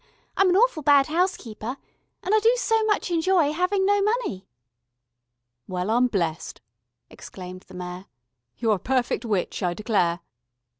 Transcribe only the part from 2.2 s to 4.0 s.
And I do so much enjoy having